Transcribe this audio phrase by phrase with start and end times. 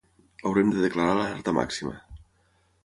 [0.49, 1.95] Haurem de declarar l'alerta màxima.